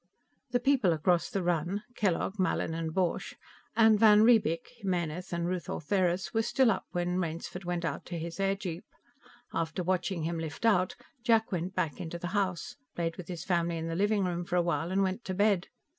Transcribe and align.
The 0.49 0.59
people 0.59 0.93
across 0.93 1.29
the 1.29 1.43
run 1.43 1.83
Kellogg, 1.93 2.39
Mallin 2.39 2.73
and 2.73 2.91
Borch, 2.91 3.35
and 3.75 3.99
van 3.99 4.23
Riebeek, 4.23 4.65
Jimenez 4.77 5.31
and 5.31 5.47
Ruth 5.47 5.69
Ortheris 5.69 6.33
were 6.33 6.41
still 6.41 6.71
up 6.71 6.85
when 6.91 7.19
Rainsford 7.19 7.65
went 7.65 7.85
out 7.85 8.03
to 8.07 8.17
his 8.17 8.39
airjeep. 8.39 8.81
After 9.53 9.83
watching 9.83 10.23
him 10.23 10.39
lift 10.39 10.65
out, 10.65 10.95
Jack 11.23 11.51
went 11.51 11.75
back 11.75 12.01
into 12.01 12.17
the 12.17 12.29
house, 12.33 12.77
played 12.95 13.15
with 13.17 13.27
his 13.27 13.43
family 13.45 13.77
in 13.77 13.89
the 13.89 13.95
living 13.95 14.23
room 14.25 14.43
for 14.43 14.55
a 14.55 14.61
while 14.63 14.89
and 14.91 15.03
went 15.03 15.23
to 15.25 15.35
bed. 15.35 15.67